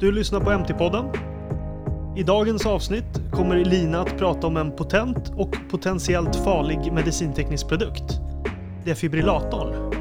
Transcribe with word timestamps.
Du 0.00 0.12
lyssnar 0.12 0.40
på 0.40 0.50
MT-podden. 0.50 1.04
I 2.16 2.22
dagens 2.22 2.66
avsnitt 2.66 3.30
kommer 3.32 3.56
Lina 3.64 4.00
att 4.00 4.18
prata 4.18 4.46
om 4.46 4.56
en 4.56 4.76
potent 4.76 5.32
och 5.36 5.56
potentiellt 5.70 6.36
farlig 6.36 6.92
medicinteknisk 6.92 7.68
produkt. 7.68 8.20
Defibrillatorn. 8.84 9.94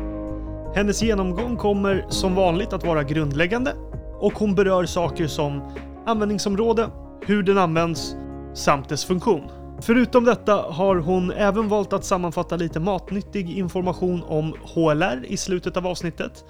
Hennes 0.75 1.03
genomgång 1.03 1.57
kommer 1.57 2.05
som 2.09 2.35
vanligt 2.35 2.73
att 2.73 2.85
vara 2.85 3.03
grundläggande 3.03 3.73
och 4.19 4.33
hon 4.33 4.55
berör 4.55 4.85
saker 4.85 5.27
som 5.27 5.61
användningsområde, 6.05 6.89
hur 7.25 7.43
den 7.43 7.57
används 7.57 8.15
samt 8.53 8.89
dess 8.89 9.05
funktion. 9.05 9.49
Förutom 9.81 10.23
detta 10.23 10.55
har 10.55 10.95
hon 10.95 11.31
även 11.31 11.67
valt 11.67 11.93
att 11.93 12.05
sammanfatta 12.05 12.55
lite 12.55 12.79
matnyttig 12.79 13.57
information 13.57 14.23
om 14.27 14.53
HLR 14.73 15.25
i 15.27 15.37
slutet 15.37 15.77
av 15.77 15.87
avsnittet. 15.87 16.45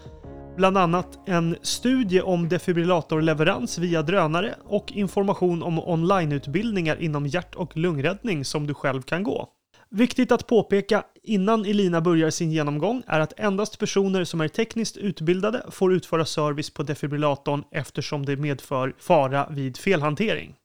Bland 0.55 0.77
annat 0.77 1.19
en 1.29 1.55
studie 1.61 2.21
om 2.21 2.49
defibrillatorleverans 2.49 3.77
via 3.77 4.01
drönare 4.01 4.55
och 4.65 4.91
information 4.91 5.63
om 5.63 5.79
onlineutbildningar 5.79 7.01
inom 7.01 7.27
hjärt 7.27 7.55
och 7.55 7.77
lungräddning 7.77 8.45
som 8.45 8.67
du 8.67 8.73
själv 8.73 9.01
kan 9.01 9.23
gå. 9.23 9.49
Viktigt 9.89 10.31
att 10.31 10.47
påpeka 10.47 11.03
innan 11.23 11.65
Elina 11.65 12.01
börjar 12.01 12.29
sin 12.29 12.51
genomgång 12.51 13.03
är 13.07 13.19
att 13.19 13.39
endast 13.39 13.79
personer 13.79 14.23
som 14.23 14.41
är 14.41 14.47
tekniskt 14.47 14.97
utbildade 14.97 15.65
får 15.71 15.93
utföra 15.93 16.25
service 16.25 16.69
på 16.69 16.83
defibrillatorn 16.83 17.63
eftersom 17.71 18.25
det 18.25 18.37
medför 18.37 18.95
fara 18.99 19.49
vid 19.49 19.77
felhantering. 19.77 20.55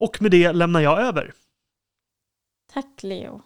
Och 0.00 0.22
med 0.22 0.30
det 0.30 0.52
lämnar 0.52 0.80
jag 0.80 1.00
över. 1.00 1.32
Tack 2.72 3.02
Leo. 3.02 3.42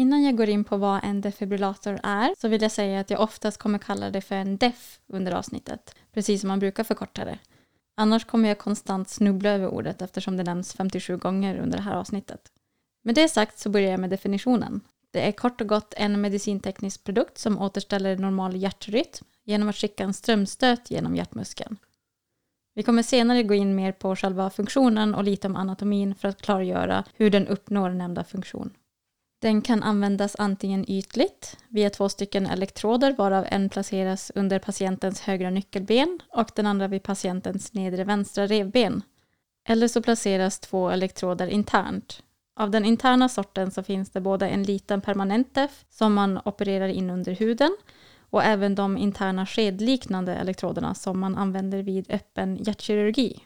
Innan 0.00 0.22
jag 0.22 0.36
går 0.36 0.48
in 0.48 0.64
på 0.64 0.76
vad 0.76 1.04
en 1.04 1.20
defibrillator 1.20 2.00
är 2.02 2.34
så 2.40 2.48
vill 2.48 2.62
jag 2.62 2.72
säga 2.72 3.00
att 3.00 3.10
jag 3.10 3.20
oftast 3.20 3.58
kommer 3.58 3.78
kalla 3.78 4.10
det 4.10 4.20
för 4.20 4.34
en 4.34 4.56
DEF 4.56 5.00
under 5.06 5.32
avsnittet, 5.32 5.94
precis 6.12 6.40
som 6.40 6.48
man 6.48 6.58
brukar 6.58 6.84
förkorta 6.84 7.24
det. 7.24 7.38
Annars 7.96 8.24
kommer 8.24 8.48
jag 8.48 8.58
konstant 8.58 9.08
snubbla 9.08 9.50
över 9.50 9.68
ordet 9.68 10.02
eftersom 10.02 10.36
det 10.36 10.42
nämns 10.42 10.72
57 10.72 11.16
gånger 11.16 11.58
under 11.58 11.78
det 11.78 11.84
här 11.84 11.94
avsnittet. 11.94 12.40
Med 13.04 13.14
det 13.14 13.28
sagt 13.28 13.58
så 13.58 13.70
börjar 13.70 13.90
jag 13.90 14.00
med 14.00 14.10
definitionen. 14.10 14.80
Det 15.10 15.28
är 15.28 15.32
kort 15.32 15.60
och 15.60 15.68
gott 15.68 15.94
en 15.96 16.20
medicinteknisk 16.20 17.04
produkt 17.04 17.38
som 17.38 17.58
återställer 17.58 18.16
normal 18.16 18.56
hjärtrytm 18.56 19.24
genom 19.44 19.68
att 19.68 19.76
skicka 19.76 20.04
en 20.04 20.14
strömstöt 20.14 20.90
genom 20.90 21.16
hjärtmuskeln. 21.16 21.76
Vi 22.74 22.82
kommer 22.82 23.02
senare 23.02 23.42
gå 23.42 23.54
in 23.54 23.74
mer 23.74 23.92
på 23.92 24.16
själva 24.16 24.50
funktionen 24.50 25.14
och 25.14 25.24
lite 25.24 25.46
om 25.46 25.56
anatomin 25.56 26.14
för 26.14 26.28
att 26.28 26.42
klargöra 26.42 27.04
hur 27.14 27.30
den 27.30 27.46
uppnår 27.46 27.90
nämnda 27.90 28.24
funktion. 28.24 28.70
Den 29.40 29.62
kan 29.62 29.82
användas 29.82 30.36
antingen 30.38 30.90
ytligt 30.90 31.56
via 31.68 31.90
två 31.90 32.08
stycken 32.08 32.46
elektroder 32.46 33.12
varav 33.12 33.46
en 33.48 33.68
placeras 33.68 34.32
under 34.34 34.58
patientens 34.58 35.20
högra 35.20 35.50
nyckelben 35.50 36.18
och 36.28 36.50
den 36.54 36.66
andra 36.66 36.88
vid 36.88 37.02
patientens 37.02 37.72
nedre 37.72 38.04
vänstra 38.04 38.46
revben. 38.46 39.02
Eller 39.68 39.88
så 39.88 40.02
placeras 40.02 40.60
två 40.60 40.90
elektroder 40.90 41.46
internt. 41.46 42.22
Av 42.56 42.70
den 42.70 42.84
interna 42.84 43.28
sorten 43.28 43.70
så 43.70 43.82
finns 43.82 44.10
det 44.10 44.20
både 44.20 44.48
en 44.48 44.62
liten 44.62 45.00
permanent 45.00 45.54
DEF 45.54 45.84
som 45.90 46.14
man 46.14 46.40
opererar 46.44 46.88
in 46.88 47.10
under 47.10 47.32
huden 47.32 47.76
och 48.30 48.44
även 48.44 48.74
de 48.74 48.98
interna 48.98 49.46
skedliknande 49.46 50.34
elektroderna 50.34 50.94
som 50.94 51.20
man 51.20 51.36
använder 51.36 51.82
vid 51.82 52.10
öppen 52.10 52.56
hjärtkirurgi. 52.56 53.40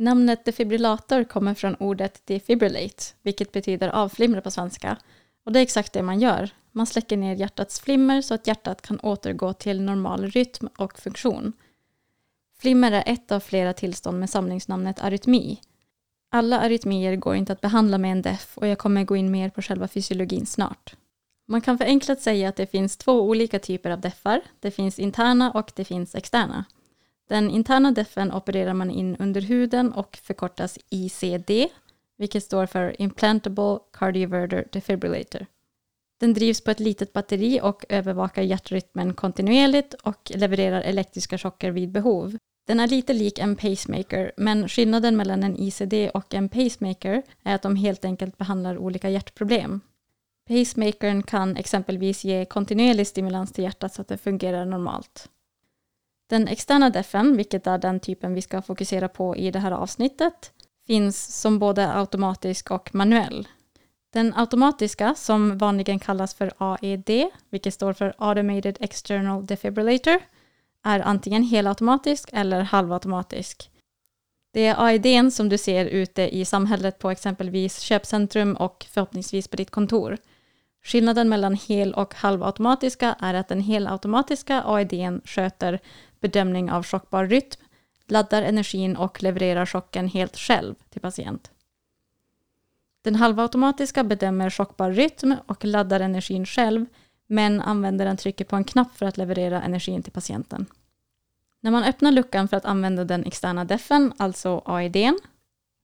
Namnet 0.00 0.44
defibrillator 0.44 1.24
kommer 1.24 1.54
från 1.54 1.74
ordet 1.74 2.26
defibrillate, 2.26 3.04
vilket 3.22 3.52
betyder 3.52 3.88
avflimra 3.88 4.40
på 4.40 4.50
svenska. 4.50 4.96
Och 5.44 5.52
det 5.52 5.58
är 5.58 5.62
exakt 5.62 5.92
det 5.92 6.02
man 6.02 6.20
gör. 6.20 6.50
Man 6.72 6.86
släcker 6.86 7.16
ner 7.16 7.34
hjärtats 7.34 7.80
flimmer 7.80 8.22
så 8.22 8.34
att 8.34 8.46
hjärtat 8.46 8.82
kan 8.82 9.00
återgå 9.00 9.52
till 9.52 9.80
normal 9.80 10.26
rytm 10.26 10.68
och 10.78 10.98
funktion. 10.98 11.52
Flimmer 12.58 12.92
är 12.92 13.02
ett 13.06 13.32
av 13.32 13.40
flera 13.40 13.72
tillstånd 13.72 14.20
med 14.20 14.30
samlingsnamnet 14.30 15.00
arytmi. 15.00 15.60
Alla 16.30 16.60
arytmier 16.60 17.16
går 17.16 17.36
inte 17.36 17.52
att 17.52 17.60
behandla 17.60 17.98
med 17.98 18.12
en 18.12 18.22
DEF 18.22 18.58
och 18.58 18.66
jag 18.66 18.78
kommer 18.78 19.04
gå 19.04 19.16
in 19.16 19.30
mer 19.30 19.50
på 19.50 19.62
själva 19.62 19.88
fysiologin 19.88 20.46
snart. 20.46 20.94
Man 21.46 21.60
kan 21.60 21.78
förenklat 21.78 22.20
säga 22.20 22.48
att 22.48 22.56
det 22.56 22.66
finns 22.66 22.96
två 22.96 23.22
olika 23.22 23.58
typer 23.58 23.90
av 23.90 24.00
DEFar. 24.00 24.40
Det 24.60 24.70
finns 24.70 24.98
interna 24.98 25.50
och 25.50 25.72
det 25.74 25.84
finns 25.84 26.14
externa. 26.14 26.64
Den 27.30 27.50
interna 27.50 27.92
defen 27.92 28.32
opererar 28.32 28.74
man 28.74 28.90
in 28.90 29.16
under 29.16 29.40
huden 29.40 29.92
och 29.92 30.18
förkortas 30.22 30.78
ICD, 30.90 31.50
vilket 32.18 32.44
står 32.44 32.66
för 32.66 33.02
Implantable 33.02 33.78
Cardioverter 33.92 34.68
Defibrillator. 34.72 35.46
Den 36.20 36.34
drivs 36.34 36.60
på 36.60 36.70
ett 36.70 36.80
litet 36.80 37.12
batteri 37.12 37.60
och 37.62 37.84
övervakar 37.88 38.42
hjärtrytmen 38.42 39.14
kontinuerligt 39.14 39.94
och 39.94 40.32
levererar 40.34 40.82
elektriska 40.82 41.38
chocker 41.38 41.70
vid 41.70 41.90
behov. 41.90 42.36
Den 42.66 42.80
är 42.80 42.88
lite 42.88 43.12
lik 43.12 43.38
en 43.38 43.56
pacemaker, 43.56 44.32
men 44.36 44.68
skillnaden 44.68 45.16
mellan 45.16 45.42
en 45.42 45.56
ICD 45.58 45.94
och 46.14 46.34
en 46.34 46.48
pacemaker 46.48 47.22
är 47.42 47.54
att 47.54 47.62
de 47.62 47.76
helt 47.76 48.04
enkelt 48.04 48.38
behandlar 48.38 48.78
olika 48.78 49.10
hjärtproblem. 49.10 49.80
Pacemakern 50.48 51.22
kan 51.22 51.56
exempelvis 51.56 52.24
ge 52.24 52.44
kontinuerlig 52.44 53.06
stimulans 53.06 53.52
till 53.52 53.64
hjärtat 53.64 53.94
så 53.94 54.02
att 54.02 54.08
det 54.08 54.18
fungerar 54.18 54.64
normalt. 54.64 55.28
Den 56.30 56.48
externa 56.48 56.90
defen, 56.90 57.36
vilket 57.36 57.66
är 57.66 57.78
den 57.78 58.00
typen 58.00 58.34
vi 58.34 58.42
ska 58.42 58.62
fokusera 58.62 59.08
på 59.08 59.36
i 59.36 59.50
det 59.50 59.58
här 59.58 59.72
avsnittet, 59.72 60.52
finns 60.86 61.40
som 61.40 61.58
både 61.58 61.94
automatisk 61.94 62.70
och 62.70 62.94
manuell. 62.94 63.48
Den 64.12 64.34
automatiska, 64.36 65.14
som 65.14 65.58
vanligen 65.58 65.98
kallas 65.98 66.34
för 66.34 66.52
AED, 66.58 67.30
vilket 67.50 67.74
står 67.74 67.92
för 67.92 68.14
Automated 68.18 68.76
External 68.80 69.46
Defibrillator, 69.46 70.20
är 70.84 71.00
antingen 71.00 71.42
helautomatisk 71.42 72.30
eller 72.32 72.60
halvautomatisk. 72.60 73.70
Det 74.52 74.66
är 74.66 74.84
AEDn 74.84 75.30
som 75.30 75.48
du 75.48 75.58
ser 75.58 75.86
ute 75.86 76.36
i 76.36 76.44
samhället 76.44 76.98
på 76.98 77.10
exempelvis 77.10 77.80
köpcentrum 77.80 78.56
och 78.56 78.86
förhoppningsvis 78.90 79.48
på 79.48 79.56
ditt 79.56 79.70
kontor. 79.70 80.18
Skillnaden 80.84 81.28
mellan 81.28 81.54
hel 81.54 81.94
och 81.94 82.14
halvautomatiska 82.14 83.16
är 83.20 83.34
att 83.34 83.48
den 83.48 83.60
helautomatiska 83.60 84.62
AEDn 84.62 85.20
sköter 85.24 85.80
bedömning 86.20 86.70
av 86.70 86.86
chockbar 86.86 87.26
rytm, 87.26 87.60
laddar 88.06 88.42
energin 88.42 88.96
och 88.96 89.22
levererar 89.22 89.66
chocken 89.66 90.08
helt 90.08 90.36
själv 90.36 90.74
till 90.90 91.00
patient. 91.00 91.50
Den 93.02 93.14
halvautomatiska 93.14 94.04
bedömer 94.04 94.50
chockbar 94.50 94.90
rytm 94.90 95.36
och 95.46 95.64
laddar 95.64 96.00
energin 96.00 96.46
själv, 96.46 96.86
men 97.26 97.60
användaren 97.60 98.16
trycker 98.16 98.44
på 98.44 98.56
en 98.56 98.64
knapp 98.64 98.96
för 98.96 99.06
att 99.06 99.16
leverera 99.16 99.62
energin 99.62 100.02
till 100.02 100.12
patienten. 100.12 100.66
När 101.60 101.70
man 101.70 101.84
öppnar 101.84 102.12
luckan 102.12 102.48
för 102.48 102.56
att 102.56 102.64
använda 102.64 103.04
den 103.04 103.24
externa 103.24 103.64
defen, 103.64 104.12
alltså 104.16 104.62
AEDn, 104.64 105.18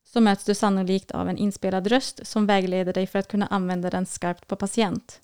så 0.05 0.21
möts 0.21 0.45
du 0.45 0.55
sannolikt 0.55 1.11
av 1.11 1.29
en 1.29 1.39
inspelad 1.39 1.87
röst 1.87 2.27
som 2.27 2.47
vägleder 2.47 2.93
dig 2.93 3.07
för 3.07 3.19
att 3.19 3.29
kunna 3.29 3.47
använda 3.47 3.91
den 3.91 4.07
skarpt 4.07 4.47
på 4.47 4.57
patient. 4.57 5.21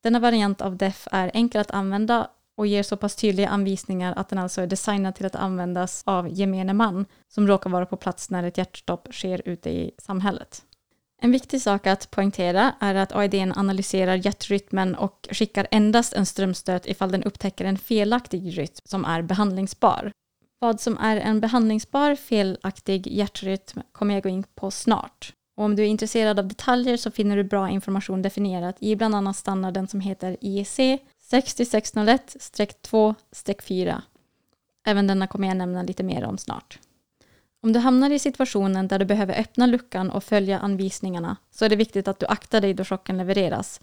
Denna 0.00 0.18
variant 0.18 0.60
av 0.60 0.76
DEF 0.76 1.08
är 1.10 1.30
enkel 1.34 1.60
att 1.60 1.70
använda 1.70 2.30
och 2.56 2.66
ger 2.66 2.82
så 2.82 2.96
pass 2.96 3.16
tydliga 3.16 3.48
anvisningar 3.48 4.14
att 4.16 4.28
den 4.28 4.38
alltså 4.38 4.60
är 4.60 4.66
designad 4.66 5.14
till 5.14 5.26
att 5.26 5.34
användas 5.34 6.02
av 6.06 6.28
gemene 6.28 6.72
man 6.72 7.06
som 7.28 7.48
råkar 7.48 7.70
vara 7.70 7.86
på 7.86 7.96
plats 7.96 8.30
när 8.30 8.42
ett 8.42 8.58
hjärtstopp 8.58 9.08
sker 9.12 9.42
ute 9.44 9.70
i 9.70 9.90
samhället. 9.98 10.62
En 11.22 11.32
viktig 11.32 11.62
sak 11.62 11.86
att 11.86 12.10
poängtera 12.10 12.74
är 12.80 12.94
att 12.94 13.12
AIDn 13.12 13.52
analyserar 13.56 14.14
hjärtrytmen 14.14 14.94
och 14.94 15.28
skickar 15.30 15.66
endast 15.70 16.12
en 16.12 16.26
strömstöt 16.26 16.86
ifall 16.86 17.12
den 17.12 17.24
upptäcker 17.24 17.64
en 17.64 17.78
felaktig 17.78 18.58
rytm 18.58 18.82
som 18.84 19.04
är 19.04 19.22
behandlingsbar. 19.22 20.12
Vad 20.58 20.80
som 20.80 20.98
är 20.98 21.16
en 21.16 21.40
behandlingsbar 21.40 22.14
felaktig 22.14 23.06
hjärtrytm 23.06 23.80
kommer 23.92 24.14
jag 24.14 24.22
gå 24.22 24.28
in 24.28 24.44
på 24.54 24.70
snart. 24.70 25.32
Och 25.56 25.64
om 25.64 25.76
du 25.76 25.82
är 25.82 25.86
intresserad 25.86 26.38
av 26.38 26.48
detaljer 26.48 26.96
så 26.96 27.10
finner 27.10 27.36
du 27.36 27.44
bra 27.44 27.70
information 27.70 28.22
definierat 28.22 28.76
i 28.80 28.96
bland 28.96 29.14
annat 29.14 29.36
standarden 29.36 29.88
som 29.88 30.00
heter 30.00 30.36
IEC 30.40 30.78
6601-2-4. 31.30 34.02
Även 34.86 35.06
denna 35.06 35.26
kommer 35.26 35.48
jag 35.48 35.56
nämna 35.56 35.82
lite 35.82 36.02
mer 36.02 36.24
om 36.24 36.38
snart. 36.38 36.78
Om 37.62 37.72
du 37.72 37.78
hamnar 37.78 38.10
i 38.10 38.18
situationen 38.18 38.88
där 38.88 38.98
du 38.98 39.04
behöver 39.04 39.40
öppna 39.40 39.66
luckan 39.66 40.10
och 40.10 40.24
följa 40.24 40.58
anvisningarna 40.58 41.36
så 41.50 41.64
är 41.64 41.68
det 41.68 41.76
viktigt 41.76 42.08
att 42.08 42.18
du 42.18 42.26
aktar 42.26 42.60
dig 42.60 42.74
då 42.74 42.84
chocken 42.84 43.16
levereras. 43.16 43.80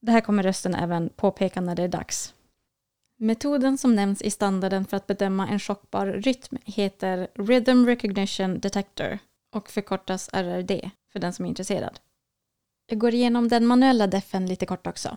Det 0.00 0.12
här 0.12 0.20
kommer 0.20 0.42
rösten 0.42 0.74
även 0.74 1.08
påpeka 1.08 1.60
när 1.60 1.74
det 1.74 1.82
är 1.82 1.88
dags. 1.88 2.34
Metoden 3.18 3.78
som 3.78 3.94
nämns 3.94 4.22
i 4.22 4.30
standarden 4.30 4.84
för 4.84 4.96
att 4.96 5.06
bedöma 5.06 5.48
en 5.48 5.60
chockbar 5.60 6.06
rytm 6.06 6.58
heter 6.64 7.28
Rhythm 7.34 7.86
Recognition 7.86 8.60
Detector 8.60 9.18
och 9.52 9.70
förkortas 9.70 10.30
RRD 10.32 10.90
för 11.12 11.18
den 11.18 11.32
som 11.32 11.44
är 11.44 11.48
intresserad. 11.48 12.00
Jag 12.86 12.98
går 12.98 13.14
igenom 13.14 13.48
den 13.48 13.66
manuella 13.66 14.06
defen 14.06 14.46
lite 14.46 14.66
kort 14.66 14.86
också. 14.86 15.16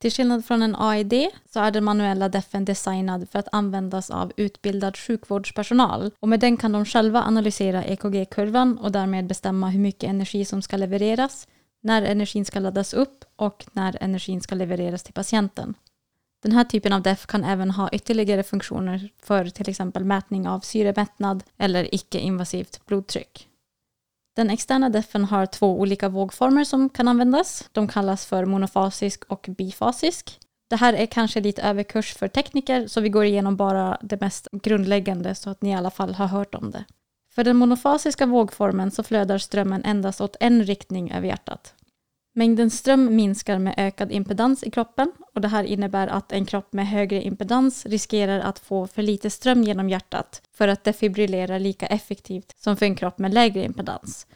Till 0.00 0.12
skillnad 0.12 0.44
från 0.44 0.62
en 0.62 0.76
AID 0.78 1.28
så 1.52 1.60
är 1.60 1.70
den 1.70 1.84
manuella 1.84 2.28
defen 2.28 2.64
designad 2.64 3.28
för 3.30 3.38
att 3.38 3.48
användas 3.52 4.10
av 4.10 4.32
utbildad 4.36 4.96
sjukvårdspersonal 4.96 6.10
och 6.20 6.28
med 6.28 6.40
den 6.40 6.56
kan 6.56 6.72
de 6.72 6.84
själva 6.84 7.22
analysera 7.22 7.84
EKG-kurvan 7.84 8.78
och 8.78 8.92
därmed 8.92 9.26
bestämma 9.26 9.68
hur 9.68 9.80
mycket 9.80 10.10
energi 10.10 10.44
som 10.44 10.62
ska 10.62 10.76
levereras, 10.76 11.48
när 11.80 12.02
energin 12.02 12.44
ska 12.44 12.60
laddas 12.60 12.94
upp 12.94 13.24
och 13.36 13.66
när 13.72 14.02
energin 14.02 14.40
ska 14.40 14.54
levereras 14.54 15.02
till 15.02 15.14
patienten. 15.14 15.74
Den 16.42 16.52
här 16.52 16.64
typen 16.64 16.92
av 16.92 17.02
DEF 17.02 17.26
kan 17.26 17.44
även 17.44 17.70
ha 17.70 17.88
ytterligare 17.92 18.42
funktioner 18.42 19.08
för 19.22 19.44
till 19.44 19.68
exempel 19.68 20.04
mätning 20.04 20.48
av 20.48 20.60
syremättnad 20.60 21.44
eller 21.56 21.94
icke-invasivt 21.94 22.86
blodtryck. 22.86 23.48
Den 24.38 24.50
externa 24.50 24.90
DEFen 24.90 25.24
har 25.24 25.46
två 25.46 25.80
olika 25.80 26.08
vågformer 26.08 26.64
som 26.64 26.88
kan 26.88 27.08
användas. 27.08 27.68
De 27.72 27.88
kallas 27.88 28.26
för 28.26 28.44
monofasisk 28.44 29.24
och 29.24 29.46
bifasisk. 29.58 30.38
Det 30.70 30.76
här 30.76 30.92
är 30.94 31.06
kanske 31.06 31.40
lite 31.40 31.62
överkurs 31.62 32.14
för 32.14 32.28
tekniker 32.28 32.86
så 32.86 33.00
vi 33.00 33.08
går 33.08 33.24
igenom 33.24 33.56
bara 33.56 33.98
det 34.02 34.20
mest 34.20 34.48
grundläggande 34.52 35.34
så 35.34 35.50
att 35.50 35.62
ni 35.62 35.70
i 35.70 35.74
alla 35.74 35.90
fall 35.90 36.14
har 36.14 36.26
hört 36.26 36.54
om 36.54 36.70
det. 36.70 36.84
För 37.34 37.44
den 37.44 37.56
monofasiska 37.56 38.26
vågformen 38.26 38.90
så 38.90 39.02
flödar 39.02 39.38
strömmen 39.38 39.84
endast 39.84 40.20
åt 40.20 40.36
en 40.40 40.64
riktning 40.64 41.12
över 41.12 41.26
hjärtat. 41.28 41.74
Mängden 42.38 42.70
ström 42.70 43.16
minskar 43.16 43.58
med 43.58 43.74
ökad 43.76 44.12
impedans 44.12 44.64
i 44.64 44.70
kroppen 44.70 45.12
och 45.34 45.40
det 45.40 45.48
här 45.48 45.64
innebär 45.64 46.06
att 46.06 46.32
en 46.32 46.46
kropp 46.46 46.72
med 46.72 46.88
högre 46.88 47.22
impedans 47.22 47.86
riskerar 47.86 48.40
att 48.40 48.58
få 48.58 48.86
för 48.86 49.02
lite 49.02 49.30
ström 49.30 49.62
genom 49.62 49.90
hjärtat 49.90 50.42
för 50.52 50.68
att 50.68 50.84
defibrillera 50.84 51.58
lika 51.58 51.86
effektivt 51.86 52.54
som 52.56 52.76
för 52.76 52.86
en 52.86 52.96
kropp 52.96 53.18
med 53.18 53.34
lägre 53.34 53.64
impedans. 53.64 54.26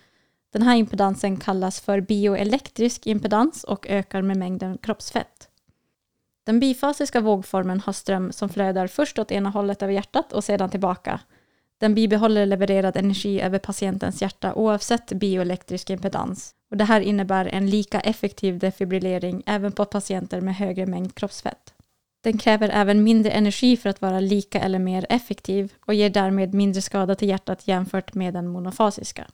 Den 0.53 0.63
här 0.63 0.77
impedansen 0.77 1.37
kallas 1.37 1.81
för 1.81 2.01
bioelektrisk 2.01 3.07
impedans 3.07 3.65
och 3.65 3.87
ökar 3.87 4.23
med 4.23 4.37
mängden 4.37 4.79
kroppsfett. 4.79 5.49
Den 6.47 6.61
bifasiska 6.61 7.21
vågformen 7.21 7.81
har 7.81 7.93
ström 7.93 8.33
som 8.33 8.49
flödar 8.49 8.87
först 8.87 9.19
åt 9.19 9.33
ena 9.33 9.51
hållet 9.51 9.83
över 9.83 9.93
hjärtat 9.93 10.33
och 10.33 10.45
sedan 10.45 10.71
tillbaka. 10.71 11.21
Den 11.79 11.95
bibehåller 11.95 12.47
levererad 12.47 12.97
energi 12.97 13.41
över 13.41 13.59
patientens 13.59 14.23
hjärta 14.23 14.55
oavsett 14.55 15.13
bioelektrisk 15.13 15.91
impedans. 15.91 16.55
Och 16.73 16.79
det 16.79 16.85
här 16.85 17.01
innebär 17.01 17.45
en 17.45 17.71
lika 17.71 18.01
effektiv 18.01 18.59
defibrillering 18.59 19.43
även 19.47 19.73
på 19.73 19.85
patienter 19.85 20.41
med 20.41 20.57
högre 20.57 20.87
mängd 20.87 21.15
kroppsfett. 21.15 21.75
Den 22.25 22.39
kräver 22.39 22.69
även 22.69 23.03
mindre 23.03 23.31
energi 23.31 23.77
för 23.77 23.91
att 23.91 24.03
vara 24.03 24.21
lika 24.21 24.61
eller 24.61 24.79
mer 24.79 25.07
effektiv 25.09 25.73
och 25.81 25.95
ger 25.95 26.11
därmed 26.11 26.55
mindre 26.55 26.83
skada 26.83 27.15
till 27.15 27.29
hjärtat 27.29 27.69
jämfört 27.69 28.15
med 28.15 28.35
den 28.35 28.49
monofasiska. 28.49 29.27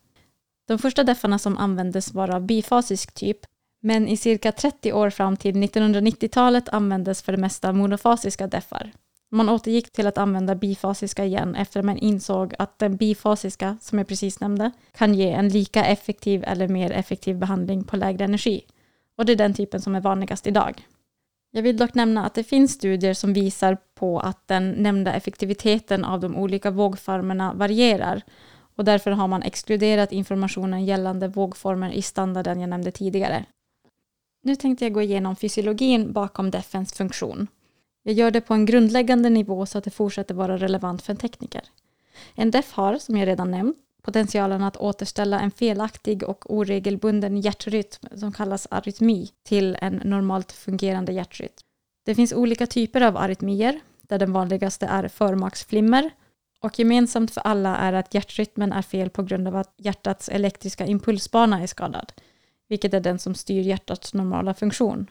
De 0.69 0.79
första 0.79 1.05
deffarna 1.05 1.38
som 1.38 1.58
användes 1.58 2.14
var 2.14 2.35
av 2.35 2.46
bifasisk 2.46 3.14
typ 3.14 3.38
men 3.82 4.08
i 4.08 4.17
cirka 4.17 4.52
30 4.52 4.93
år 4.93 5.11
fram 5.11 5.37
till 5.37 5.55
1990-talet 5.55 6.69
användes 6.69 7.23
för 7.23 7.32
det 7.32 7.38
mesta 7.38 7.73
monofasiska 7.73 8.46
deffar. 8.46 8.93
Man 9.31 9.49
återgick 9.49 9.93
till 9.93 10.07
att 10.07 10.19
använda 10.19 10.55
bifasiska 10.55 11.25
igen 11.25 11.55
efter 11.55 11.81
att 11.81 11.87
man 11.87 11.99
insåg 11.99 12.55
att 12.59 12.79
den 12.79 12.97
bifasiska, 12.97 13.79
som 13.81 13.99
jag 13.99 14.09
precis 14.09 14.41
nämnde, 14.41 14.71
kan 14.93 15.15
ge 15.15 15.31
en 15.31 15.49
lika 15.49 15.85
effektiv 15.85 16.45
eller 16.47 16.69
mer 16.69 16.91
effektiv 16.91 17.39
behandling 17.39 17.85
på 17.85 17.97
lägre 17.97 18.25
energi. 18.25 18.65
Och 19.17 19.27
det 19.27 19.33
är 19.33 19.37
den 19.37 19.55
typen 19.55 19.81
som 19.81 19.95
är 19.95 20.01
vanligast 20.01 20.47
idag. 20.47 20.87
Jag 21.51 21.63
vill 21.63 21.77
dock 21.77 21.95
nämna 21.95 22.27
att 22.27 22.35
det 22.35 22.45
finns 22.45 22.73
studier 22.73 23.15
som 23.15 23.33
visar 23.33 23.79
på 23.95 24.21
att 24.21 24.49
den 24.49 24.71
nämnda 24.71 25.13
effektiviteten 25.13 26.05
av 26.05 26.21
de 26.21 26.37
olika 26.37 26.71
vågformerna 26.71 27.53
varierar 27.55 28.23
och 28.77 28.85
därför 28.85 29.11
har 29.11 29.29
man 29.29 29.43
exkluderat 29.43 30.13
informationen 30.13 30.85
gällande 30.85 31.29
vågformer 31.29 31.91
i 31.91 32.03
standarden 32.03 32.61
jag 32.61 32.71
nämnde 32.71 32.91
tidigare. 32.91 33.45
Nu 34.43 34.57
tänkte 34.57 34.85
jag 34.85 34.93
gå 34.93 35.03
igenom 35.03 35.37
fysiologin 35.37 36.13
bakom 36.13 36.51
DEFens 36.51 36.93
funktion. 36.93 37.47
Jag 38.09 38.15
gör 38.15 38.31
det 38.31 38.41
på 38.41 38.55
en 38.55 38.67
grundläggande 38.67 39.31
nivå 39.31 39.67
så 39.67 39.79
att 39.79 39.85
det 39.85 39.91
fortsätter 39.91 40.35
vara 40.35 40.57
relevant 40.57 41.03
för 41.03 41.13
en 41.13 41.17
tekniker. 41.17 41.63
En 42.35 42.51
DEF 42.51 42.73
har, 42.73 42.99
som 42.99 43.17
jag 43.17 43.27
redan 43.27 43.51
nämnt, 43.51 43.77
potentialen 44.03 44.63
att 44.63 44.77
återställa 44.77 45.41
en 45.41 45.51
felaktig 45.51 46.23
och 46.23 46.55
oregelbunden 46.55 47.41
hjärtrytm 47.41 48.19
som 48.19 48.33
kallas 48.33 48.67
arytmi 48.71 49.31
till 49.43 49.77
en 49.81 50.01
normalt 50.05 50.53
fungerande 50.53 51.13
hjärtrytm. 51.13 51.53
Det 52.05 52.15
finns 52.15 52.33
olika 52.33 52.67
typer 52.67 53.01
av 53.01 53.17
arytmier, 53.17 53.81
där 54.03 54.19
den 54.19 54.33
vanligaste 54.33 54.87
är 54.87 55.09
förmaksflimmer 55.09 56.11
och 56.61 56.79
gemensamt 56.79 57.31
för 57.31 57.41
alla 57.41 57.77
är 57.77 57.93
att 57.93 58.15
hjärtrytmen 58.15 58.73
är 58.73 58.83
fel 58.83 59.11
på 59.11 59.23
grund 59.23 59.49
av 59.49 59.57
att 59.57 59.75
hjärtats 59.77 60.29
elektriska 60.29 60.87
impulsbana 60.87 61.63
är 61.63 61.67
skadad 61.67 62.13
vilket 62.69 62.95
är 62.95 63.01
den 63.01 63.19
som 63.19 63.35
styr 63.35 63.63
hjärtats 63.63 64.15
normala 64.15 64.55
funktion. 64.55 65.07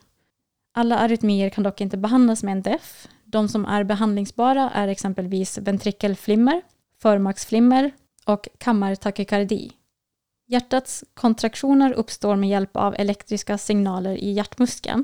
Alla 0.77 0.97
arytmier 0.97 1.49
kan 1.49 1.63
dock 1.63 1.81
inte 1.81 1.97
behandlas 1.97 2.43
med 2.43 2.51
en 2.51 2.61
DEF. 2.61 3.07
De 3.25 3.49
som 3.49 3.65
är 3.65 3.83
behandlingsbara 3.83 4.69
är 4.69 4.87
exempelvis 4.87 5.57
ventrikelflimmer, 5.57 6.61
förmaksflimmer 7.01 7.91
och 8.25 8.47
kammartakykardi. 8.57 9.71
Hjärtats 10.47 11.03
kontraktioner 11.13 11.93
uppstår 11.93 12.35
med 12.35 12.49
hjälp 12.49 12.77
av 12.77 12.95
elektriska 12.97 13.57
signaler 13.57 14.15
i 14.15 14.31
hjärtmuskeln. 14.31 15.03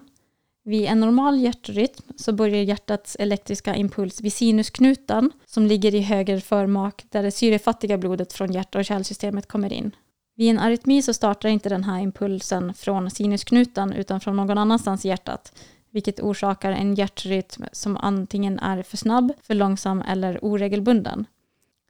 Vid 0.63 0.85
en 0.85 0.99
normal 0.99 1.39
hjärtrytm 1.39 2.13
så 2.15 2.33
börjar 2.33 2.63
hjärtats 2.63 3.15
elektriska 3.19 3.75
impuls 3.75 4.21
vid 4.21 4.33
sinusknutan 4.33 5.31
som 5.45 5.65
ligger 5.65 5.95
i 5.95 6.01
höger 6.01 6.39
förmak 6.39 7.05
där 7.09 7.23
det 7.23 7.31
syrefattiga 7.31 7.97
blodet 7.97 8.33
från 8.33 8.51
hjärt 8.51 8.75
och 8.75 8.85
kärlsystemet 8.85 9.47
kommer 9.47 9.73
in. 9.73 9.95
Vid 10.35 10.50
en 10.50 10.59
arytmi 10.59 11.01
så 11.01 11.13
startar 11.13 11.50
inte 11.50 11.69
den 11.69 11.83
här 11.83 12.00
impulsen 12.00 12.74
från 12.74 13.12
sinusknutan 13.12 13.94
utan 13.94 14.19
från 14.19 14.35
någon 14.35 14.57
annanstans 14.57 15.06
i 15.06 15.07
hjärtat, 15.07 15.53
vilket 15.91 16.19
orsakar 16.19 16.71
en 16.71 16.95
hjärtrytm 16.95 17.63
som 17.71 17.97
antingen 17.97 18.59
är 18.59 18.83
för 18.83 18.97
snabb, 18.97 19.33
för 19.41 19.53
långsam 19.53 20.01
eller 20.01 20.39
oregelbunden. 20.41 21.25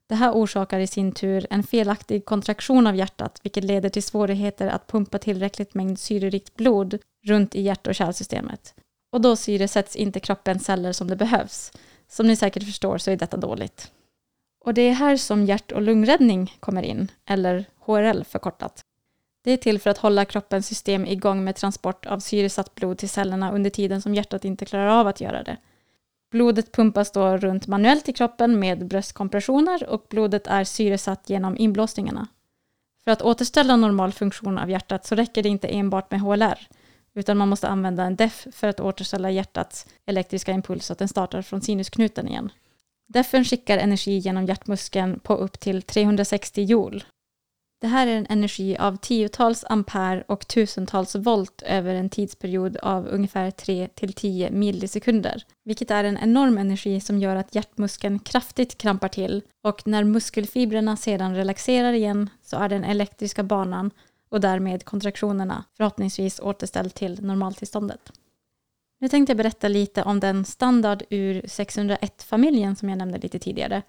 Det 0.07 0.15
här 0.15 0.31
orsakar 0.31 0.79
i 0.79 0.87
sin 0.87 1.11
tur 1.11 1.47
en 1.49 1.63
felaktig 1.63 2.25
kontraktion 2.25 2.87
av 2.87 2.95
hjärtat, 2.95 3.39
vilket 3.43 3.63
leder 3.63 3.89
till 3.89 4.03
svårigheter 4.03 4.67
att 4.67 4.87
pumpa 4.87 5.19
tillräckligt 5.19 5.73
mängd 5.73 5.99
syrerikt 5.99 6.55
blod 6.55 6.97
runt 7.25 7.55
i 7.55 7.61
hjärt 7.61 7.87
och 7.87 7.95
kärlsystemet. 7.95 8.73
Och 9.11 9.21
då 9.21 9.35
syresätts 9.35 9.95
inte 9.95 10.19
kroppens 10.19 10.65
celler 10.65 10.91
som 10.91 11.07
det 11.07 11.15
behövs. 11.15 11.71
Som 12.09 12.27
ni 12.27 12.35
säkert 12.35 12.63
förstår 12.63 12.97
så 12.97 13.11
är 13.11 13.17
detta 13.17 13.37
dåligt. 13.37 13.91
Och 14.63 14.73
det 14.73 14.81
är 14.81 14.93
här 14.93 15.17
som 15.17 15.45
hjärt 15.45 15.71
och 15.71 15.81
lungräddning 15.81 16.57
kommer 16.59 16.83
in, 16.83 17.11
eller 17.25 17.65
HRL 17.79 18.23
förkortat. 18.23 18.81
Det 19.43 19.51
är 19.51 19.57
till 19.57 19.79
för 19.79 19.89
att 19.89 19.97
hålla 19.97 20.25
kroppens 20.25 20.67
system 20.67 21.05
igång 21.05 21.43
med 21.43 21.55
transport 21.55 22.05
av 22.05 22.19
syresatt 22.19 22.75
blod 22.75 22.97
till 22.97 23.09
cellerna 23.09 23.51
under 23.51 23.69
tiden 23.69 24.01
som 24.01 24.15
hjärtat 24.15 24.45
inte 24.45 24.65
klarar 24.65 24.87
av 24.87 25.07
att 25.07 25.21
göra 25.21 25.43
det. 25.43 25.57
Blodet 26.31 26.71
pumpas 26.71 27.11
då 27.11 27.37
runt 27.37 27.67
manuellt 27.67 28.09
i 28.09 28.13
kroppen 28.13 28.59
med 28.59 28.87
bröstkompressioner 28.87 29.89
och 29.89 30.05
blodet 30.09 30.47
är 30.47 30.63
syresatt 30.63 31.29
genom 31.29 31.57
inblåsningarna. 31.57 32.27
För 33.03 33.11
att 33.11 33.21
återställa 33.21 33.75
normal 33.75 34.11
funktion 34.11 34.57
av 34.57 34.69
hjärtat 34.69 35.05
så 35.05 35.15
räcker 35.15 35.43
det 35.43 35.49
inte 35.49 35.67
enbart 35.67 36.11
med 36.11 36.21
HLR, 36.21 36.67
utan 37.13 37.37
man 37.37 37.49
måste 37.49 37.67
använda 37.67 38.03
en 38.03 38.15
DEF 38.15 38.47
för 38.51 38.67
att 38.67 38.79
återställa 38.79 39.31
hjärtats 39.31 39.85
elektriska 40.05 40.51
impuls 40.51 40.85
så 40.85 40.93
att 40.93 40.99
den 40.99 41.07
startar 41.07 41.41
från 41.41 41.61
sinusknuten 41.61 42.27
igen. 42.27 42.51
DEFen 43.07 43.45
skickar 43.45 43.77
energi 43.77 44.17
genom 44.17 44.45
hjärtmuskeln 44.45 45.19
på 45.19 45.35
upp 45.35 45.59
till 45.59 45.81
360 45.81 46.61
joule 46.61 47.03
det 47.83 47.87
här 47.87 48.07
är 48.07 48.17
en 48.17 48.27
energi 48.29 48.77
av 48.77 48.97
tiotals 48.97 49.65
ampere 49.69 50.23
och 50.27 50.47
tusentals 50.47 51.15
volt 51.15 51.61
över 51.61 51.95
en 51.95 52.09
tidsperiod 52.09 52.77
av 52.77 53.07
ungefär 53.07 53.51
3 53.51 53.87
till 53.95 54.13
10 54.13 54.51
millisekunder, 54.51 55.43
vilket 55.65 55.91
är 55.91 56.03
en 56.03 56.17
enorm 56.17 56.57
energi 56.57 56.99
som 56.99 57.19
gör 57.19 57.35
att 57.35 57.55
hjärtmuskeln 57.55 58.19
kraftigt 58.19 58.77
krampar 58.77 59.07
till 59.07 59.41
och 59.63 59.87
när 59.87 60.03
muskelfibrerna 60.03 60.97
sedan 60.97 61.35
relaxerar 61.35 61.93
igen 61.93 62.29
så 62.41 62.57
är 62.57 62.69
den 62.69 62.83
elektriska 62.83 63.43
banan 63.43 63.91
och 64.29 64.41
därmed 64.41 64.85
kontraktionerna 64.85 65.63
förhoppningsvis 65.77 66.39
återställd 66.39 66.93
till 66.93 67.23
normaltillståndet. 67.25 68.11
Nu 69.03 69.09
tänkte 69.09 69.31
jag 69.31 69.37
berätta 69.37 69.67
lite 69.67 70.03
om 70.03 70.19
den 70.19 70.45
standard 70.45 71.03
ur 71.09 71.41
601-familjen 71.41 72.75
som 72.75 72.89
jag 72.89 72.97
nämnde 72.97 73.17
lite 73.17 73.39
tidigare 73.39 73.81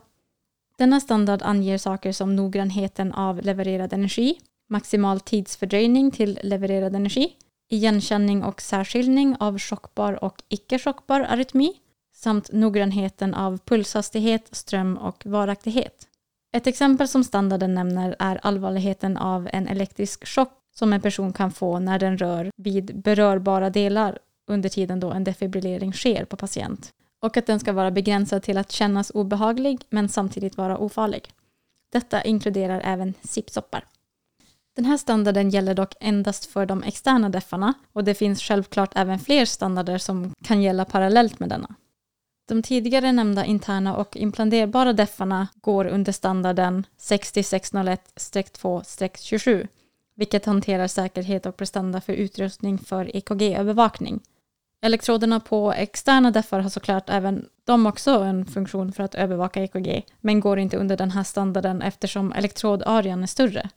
Denna 0.78 1.00
standard 1.00 1.42
anger 1.44 1.78
saker 1.78 2.12
som 2.12 2.36
noggrannheten 2.36 3.14
av 3.14 3.42
levererad 3.42 3.94
energi, 3.94 4.40
maximal 4.70 5.20
tidsfördröjning 5.20 6.12
till 6.12 6.40
levererad 6.44 6.96
energi, 6.96 7.36
igenkänning 7.70 8.44
och 8.44 8.62
särskiljning 8.62 9.36
av 9.40 9.60
chockbar 9.60 10.24
och 10.24 10.44
icke-chockbar 10.50 11.22
arytmi, 11.30 11.74
samt 12.16 12.52
noggrannheten 12.52 13.34
av 13.34 13.58
pulshastighet, 13.58 14.48
ström 14.52 14.98
och 14.98 15.26
varaktighet. 15.26 16.08
Ett 16.54 16.68
exempel 16.68 17.08
som 17.08 17.24
standarden 17.24 17.74
nämner 17.74 18.16
är 18.20 18.40
allvarligheten 18.44 19.18
av 19.18 19.50
en 19.54 19.68
elektrisk 19.68 20.28
chock 20.28 20.54
som 20.76 20.94
en 20.94 21.02
person 21.02 21.34
kan 21.34 21.52
få 21.52 21.80
när 21.80 22.00
den 22.00 22.18
rör 22.18 22.52
vid 22.58 23.02
berörbara 23.02 23.70
delar 23.70 24.20
under 24.48 24.70
tiden 24.70 25.00
då 25.00 25.12
en 25.12 25.24
defibrillering 25.24 25.94
sker 25.94 26.26
på 26.26 26.38
patient. 26.38 26.94
Och 27.22 27.38
att 27.38 27.46
den 27.46 27.60
ska 27.60 27.74
vara 27.74 27.92
begränsad 27.92 28.44
till 28.44 28.58
att 28.58 28.72
kännas 28.72 29.12
obehaglig 29.14 29.82
men 29.90 30.10
samtidigt 30.10 30.58
vara 30.58 30.78
ofarlig. 30.78 31.30
Detta 31.92 32.24
inkluderar 32.24 32.82
även 32.84 33.14
sipsoppar. 33.22 33.84
Den 34.78 34.86
här 34.86 34.98
standarden 34.98 35.50
gäller 35.50 35.74
dock 35.74 35.94
endast 36.00 36.46
för 36.46 36.66
de 36.66 36.84
externa 36.84 37.30
deffarna 37.30 37.74
och 37.94 38.04
det 38.04 38.14
finns 38.14 38.42
självklart 38.42 38.92
även 38.96 39.20
fler 39.20 39.46
standarder 39.46 39.98
som 39.98 40.34
kan 40.44 40.62
gälla 40.62 40.86
parallellt 40.86 41.40
med 41.40 41.50
denna. 41.50 41.76
De 42.48 42.64
tidigare 42.64 43.12
nämnda 43.12 43.46
interna 43.46 43.96
och 43.96 44.18
implanterbara 44.18 44.94
deffarna 44.94 45.48
går 45.62 45.86
under 45.86 46.12
standarden 46.12 46.86
60601-2-27, 47.00 49.68
vilket 50.16 50.46
hanterar 50.46 50.88
säkerhet 50.88 51.46
och 51.46 51.58
prestanda 51.58 52.02
för 52.02 52.14
utrustning 52.14 52.78
för 52.78 53.16
EKG-övervakning. 53.16 54.22
Elektroderna 54.82 55.40
på 55.40 55.74
externa 55.74 56.32
deffar 56.32 56.60
har 56.60 56.70
såklart 56.70 57.10
även 57.10 57.46
de 57.64 57.86
också 57.86 58.12
en 58.12 58.46
funktion 58.46 58.94
för 58.94 59.04
att 59.04 59.16
övervaka 59.16 59.64
EKG, 59.64 60.06
men 60.22 60.40
går 60.40 60.60
inte 60.60 60.78
under 60.78 60.98
den 60.98 61.12
här 61.12 61.24
standarden 61.24 61.82
eftersom 61.82 62.34
elektrodarean 62.34 63.24
är 63.24 63.28
större. 63.28 63.70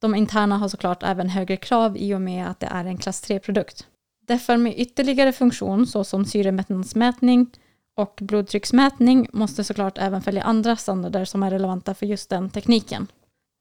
De 0.00 0.14
interna 0.14 0.56
har 0.58 0.68
såklart 0.68 1.02
även 1.02 1.28
högre 1.28 1.56
krav 1.56 1.96
i 1.96 2.14
och 2.14 2.20
med 2.20 2.46
att 2.50 2.60
det 2.60 2.66
är 2.66 2.84
en 2.84 2.98
klass 2.98 3.22
3-produkt. 3.24 3.86
Därför 4.26 4.56
med 4.56 4.78
ytterligare 4.78 5.32
funktion 5.32 5.86
såsom 5.86 6.24
syremättnadsmätning 6.24 7.50
och 7.96 8.18
blodtrycksmätning 8.20 9.28
måste 9.32 9.64
såklart 9.64 9.98
även 9.98 10.22
följa 10.22 10.42
andra 10.42 10.76
standarder 10.76 11.24
som 11.24 11.42
är 11.42 11.50
relevanta 11.50 11.94
för 11.94 12.06
just 12.06 12.30
den 12.30 12.50
tekniken. 12.50 13.06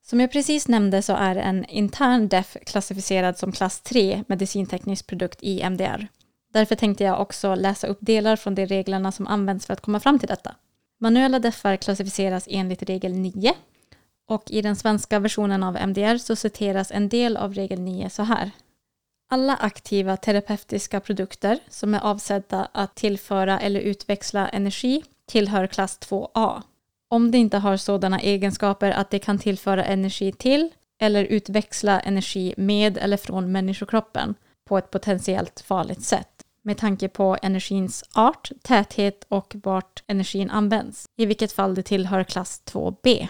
Som 0.05 0.19
jag 0.19 0.31
precis 0.31 0.67
nämnde 0.67 1.01
så 1.01 1.13
är 1.13 1.35
en 1.35 1.65
intern 1.65 2.27
DEF 2.27 2.57
klassificerad 2.65 3.37
som 3.37 3.51
klass 3.51 3.81
3 3.81 4.23
medicinteknisk 4.27 5.07
produkt 5.07 5.43
i 5.43 5.61
MDR. 5.61 6.07
Därför 6.53 6.75
tänkte 6.75 7.03
jag 7.03 7.21
också 7.21 7.55
läsa 7.55 7.87
upp 7.87 7.97
delar 8.01 8.35
från 8.35 8.55
de 8.55 8.65
reglerna 8.65 9.11
som 9.11 9.27
används 9.27 9.65
för 9.65 9.73
att 9.73 9.81
komma 9.81 9.99
fram 9.99 10.19
till 10.19 10.27
detta. 10.27 10.55
Manuella 10.99 11.39
DEFar 11.39 11.75
klassificeras 11.75 12.47
enligt 12.51 12.83
regel 12.83 13.13
9 13.13 13.53
och 14.27 14.51
i 14.51 14.61
den 14.61 14.75
svenska 14.75 15.19
versionen 15.19 15.63
av 15.63 15.77
MDR 15.87 16.17
så 16.17 16.35
citeras 16.35 16.91
en 16.91 17.09
del 17.09 17.37
av 17.37 17.53
regel 17.53 17.81
9 17.81 18.09
så 18.09 18.23
här. 18.23 18.51
Alla 19.29 19.55
aktiva 19.55 20.17
terapeutiska 20.17 20.99
produkter 20.99 21.59
som 21.69 21.93
är 21.93 21.99
avsedda 21.99 22.67
att 22.71 22.95
tillföra 22.95 23.59
eller 23.59 23.79
utväxla 23.79 24.47
energi 24.49 25.03
tillhör 25.25 25.67
klass 25.67 25.99
2A. 25.99 26.61
Om 27.09 27.31
det 27.31 27.37
inte 27.37 27.57
har 27.57 27.77
sådana 27.77 28.19
egenskaper 28.19 28.91
att 28.91 29.09
det 29.09 29.19
kan 29.19 29.39
tillföra 29.39 29.85
energi 29.85 30.31
till 30.31 30.69
eller 30.99 31.23
utväxla 31.23 31.99
energi 31.99 32.53
med 32.57 32.97
eller 32.97 33.17
från 33.17 33.51
människokroppen 33.51 34.35
på 34.65 34.77
ett 34.77 34.91
potentiellt 34.91 35.59
farligt 35.59 36.03
sätt 36.03 36.43
med 36.67 36.77
tanke 36.77 37.09
på 37.09 37.37
energins 37.41 38.03
art, 38.13 38.51
täthet 38.61 39.25
och 39.29 39.55
vart 39.63 40.03
energin 40.07 40.49
används, 40.49 41.05
i 41.17 41.25
vilket 41.25 41.51
fall 41.51 41.75
det 41.75 41.83
tillhör 41.83 42.23
klass 42.23 42.61
2B. 42.65 43.27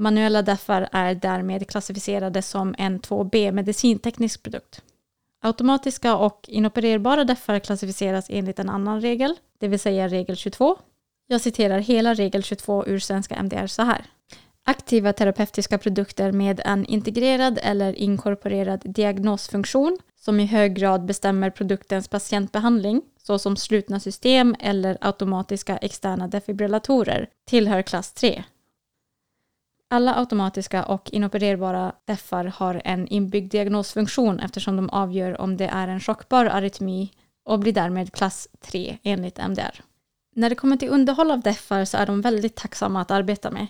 Manuella 0.00 0.42
DEFar 0.42 0.88
är 0.92 1.14
därmed 1.14 1.68
klassificerade 1.68 2.42
som 2.42 2.74
en 2.78 3.00
2B 3.00 3.52
medicinteknisk 3.52 4.42
produkt. 4.42 4.82
Automatiska 5.42 6.16
och 6.16 6.44
inopererbara 6.48 7.24
DEFar 7.24 7.58
klassificeras 7.58 8.26
enligt 8.28 8.58
en 8.58 8.68
annan 8.68 9.00
regel, 9.00 9.34
det 9.58 9.68
vill 9.68 9.80
säga 9.80 10.08
regel 10.08 10.36
22. 10.36 10.76
Jag 11.26 11.40
citerar 11.40 11.78
hela 11.78 12.14
regel 12.14 12.42
22 12.42 12.86
ur 12.86 12.98
svenska 12.98 13.42
MDR 13.42 13.66
så 13.66 13.82
här. 13.82 14.04
Aktiva 14.64 15.12
terapeutiska 15.12 15.78
produkter 15.78 16.32
med 16.32 16.60
en 16.64 16.86
integrerad 16.86 17.58
eller 17.62 17.92
inkorporerad 17.92 18.80
diagnosfunktion 18.84 19.98
som 20.16 20.40
i 20.40 20.46
hög 20.46 20.74
grad 20.74 21.04
bestämmer 21.04 21.50
produktens 21.50 22.08
patientbehandling, 22.08 23.02
såsom 23.22 23.56
slutna 23.56 24.00
system 24.00 24.56
eller 24.60 24.98
automatiska 25.00 25.76
externa 25.76 26.28
defibrillatorer, 26.28 27.28
tillhör 27.46 27.82
klass 27.82 28.12
3. 28.12 28.44
Alla 29.92 30.14
automatiska 30.14 30.84
och 30.84 31.10
inopererbara 31.12 31.92
deffar 32.04 32.44
har 32.44 32.82
en 32.84 33.08
inbyggd 33.08 33.52
diagnosfunktion 33.52 34.40
eftersom 34.40 34.76
de 34.76 34.90
avgör 34.90 35.40
om 35.40 35.56
det 35.56 35.66
är 35.66 35.88
en 35.88 36.00
chockbar 36.00 36.46
arytmi 36.46 37.12
och 37.44 37.58
blir 37.58 37.72
därmed 37.72 38.12
klass 38.12 38.48
3 38.60 38.98
enligt 39.02 39.38
MDR. 39.38 39.82
När 40.34 40.48
det 40.48 40.54
kommer 40.54 40.76
till 40.76 40.88
underhåll 40.88 41.30
av 41.30 41.40
deffar 41.40 41.84
så 41.84 41.96
är 41.96 42.06
de 42.06 42.20
väldigt 42.20 42.56
tacksamma 42.56 43.00
att 43.00 43.10
arbeta 43.10 43.50
med. 43.50 43.66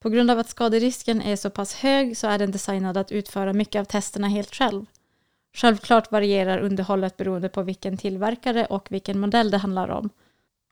På 0.00 0.08
grund 0.08 0.30
av 0.30 0.38
att 0.38 0.48
skaderisken 0.48 1.22
är 1.22 1.36
så 1.36 1.50
pass 1.50 1.74
hög 1.74 2.16
så 2.16 2.26
är 2.26 2.38
den 2.38 2.50
designad 2.50 2.96
att 2.96 3.12
utföra 3.12 3.52
mycket 3.52 3.80
av 3.80 3.84
testerna 3.84 4.28
helt 4.28 4.54
själv. 4.54 4.86
Självklart 5.56 6.12
varierar 6.12 6.58
underhållet 6.58 7.16
beroende 7.16 7.48
på 7.48 7.62
vilken 7.62 7.96
tillverkare 7.96 8.66
och 8.66 8.86
vilken 8.90 9.20
modell 9.20 9.50
det 9.50 9.58
handlar 9.58 9.88
om. 9.88 10.10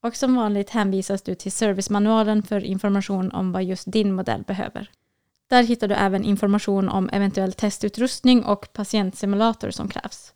Och 0.07 0.17
som 0.17 0.37
vanligt 0.37 0.71
hänvisas 0.71 1.23
du 1.23 1.35
till 1.35 1.53
servicemanualen 1.53 2.43
för 2.43 2.65
information 2.65 3.33
om 3.33 3.53
vad 3.53 3.65
just 3.65 3.93
din 3.93 4.13
modell 4.13 4.43
behöver. 4.43 4.91
Där 5.49 5.63
hittar 5.63 5.89
du 5.89 5.95
även 5.95 6.25
information 6.25 6.89
om 6.89 7.11
eventuell 7.13 7.53
testutrustning 7.53 8.45
och 8.45 8.73
patientsimulator 8.73 9.71
som 9.71 9.89
krävs. 9.89 10.35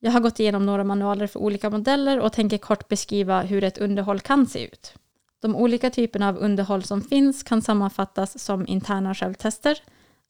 Jag 0.00 0.10
har 0.10 0.20
gått 0.20 0.40
igenom 0.40 0.66
några 0.66 0.84
manualer 0.84 1.26
för 1.26 1.40
olika 1.40 1.70
modeller 1.70 2.20
och 2.20 2.32
tänker 2.32 2.58
kort 2.58 2.88
beskriva 2.88 3.42
hur 3.42 3.64
ett 3.64 3.78
underhåll 3.78 4.20
kan 4.20 4.46
se 4.46 4.64
ut. 4.64 4.94
De 5.42 5.56
olika 5.56 5.90
typerna 5.90 6.28
av 6.28 6.38
underhåll 6.38 6.82
som 6.82 7.02
finns 7.02 7.42
kan 7.42 7.62
sammanfattas 7.62 8.38
som 8.38 8.66
interna 8.66 9.14
självtester, 9.14 9.78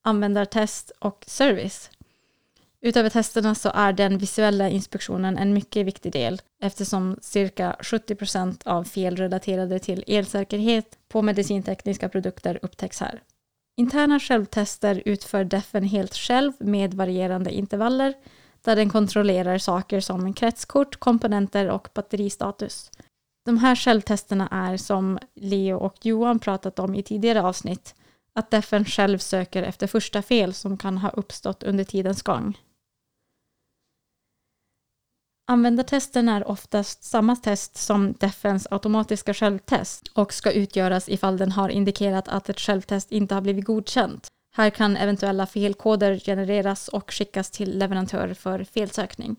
användartest 0.03 0.93
och 0.99 1.25
service. 1.27 1.91
Utöver 2.83 3.11
testerna 3.11 3.55
så 3.55 3.71
är 3.75 3.93
den 3.93 4.19
visuella 4.19 4.69
inspektionen 4.69 5.39
en 5.39 5.55
mycket 5.55 5.87
viktig 5.87 6.13
del 6.13 6.41
eftersom 6.63 7.19
cirka 7.23 7.77
70 7.81 8.15
procent 8.15 8.67
av 8.67 8.85
fel 8.85 9.17
relaterade 9.17 9.79
till 9.79 10.05
elsäkerhet 10.07 10.99
på 11.09 11.23
medicintekniska 11.23 12.09
produkter 12.09 12.59
upptäcks 12.63 13.01
här. 13.01 13.23
Interna 13.77 14.21
självtester 14.21 15.03
utför 15.05 15.45
Defen 15.45 15.85
helt 15.85 16.15
själv 16.15 16.53
med 16.59 16.95
varierande 16.95 17.51
intervaller 17.51 18.15
där 18.63 18.77
den 18.77 18.91
kontrollerar 18.91 19.59
saker 19.59 20.01
som 20.01 20.35
kretskort, 20.35 20.97
komponenter 20.97 21.71
och 21.71 21.89
batteristatus. 21.95 22.91
De 23.45 23.59
här 23.59 23.77
självtesterna 23.77 24.49
är 24.51 24.77
som 24.77 25.19
Leo 25.35 25.79
och 25.79 26.07
Johan 26.07 26.39
pratat 26.39 26.79
om 26.79 26.95
i 26.95 27.03
tidigare 27.03 27.43
avsnitt 27.43 27.95
att 28.33 28.51
Defen 28.51 28.85
själv 28.85 29.19
söker 29.19 29.63
efter 29.63 29.87
första 29.87 30.23
fel 30.23 30.55
som 30.55 30.77
kan 30.77 30.99
ha 30.99 31.11
uppstått 31.11 31.63
under 31.63 31.85
tidens 31.85 32.23
gång. 32.23 32.59
Användartesten 35.51 36.29
är 36.29 36.49
oftast 36.49 37.05
samma 37.05 37.37
test 37.37 37.77
som 37.77 38.15
Defens 38.19 38.67
automatiska 38.71 39.35
självtest 39.35 40.09
och 40.09 40.33
ska 40.33 40.53
utgöras 40.53 41.09
ifall 41.09 41.37
den 41.39 41.53
har 41.53 41.69
indikerat 41.69 42.29
att 42.29 42.49
ett 42.49 42.61
självtest 42.61 43.13
inte 43.13 43.35
har 43.35 43.43
blivit 43.43 43.65
godkänt. 43.65 44.29
Här 44.55 44.71
kan 44.71 44.97
eventuella 44.97 45.47
felkoder 45.47 46.19
genereras 46.19 46.89
och 46.89 47.13
skickas 47.13 47.51
till 47.51 47.79
leverantör 47.79 48.35
för 48.35 48.65
felsökning. 48.65 49.37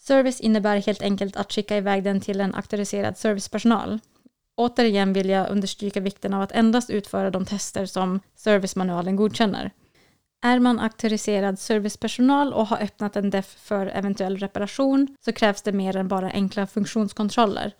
Service 0.00 0.40
innebär 0.40 0.76
helt 0.76 1.02
enkelt 1.02 1.36
att 1.36 1.52
skicka 1.52 1.76
iväg 1.76 2.04
den 2.04 2.20
till 2.20 2.40
en 2.40 2.54
auktoriserad 2.54 3.18
servicepersonal. 3.18 3.98
Återigen 4.56 5.12
vill 5.12 5.28
jag 5.28 5.50
understryka 5.50 6.00
vikten 6.00 6.34
av 6.34 6.42
att 6.42 6.52
endast 6.52 6.90
utföra 6.90 7.30
de 7.30 7.46
tester 7.46 7.86
som 7.86 8.20
servicemanualen 8.36 9.16
godkänner. 9.16 9.70
Är 10.44 10.58
man 10.58 10.80
auktoriserad 10.80 11.58
servicepersonal 11.58 12.52
och 12.52 12.66
har 12.66 12.82
öppnat 12.82 13.16
en 13.16 13.30
DEF 13.30 13.46
för 13.46 13.86
eventuell 13.86 14.38
reparation 14.38 15.16
så 15.24 15.32
krävs 15.32 15.62
det 15.62 15.72
mer 15.72 15.96
än 15.96 16.08
bara 16.08 16.30
enkla 16.30 16.66
funktionskontroller. 16.66 17.72